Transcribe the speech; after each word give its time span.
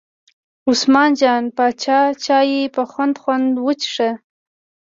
عثمان 0.69 1.09
جان 1.19 1.43
پاچا 1.57 1.99
چای 2.23 2.55
په 2.75 2.81
خوند 2.91 3.15
خوند 3.21 3.49
وڅښه. 3.65 4.09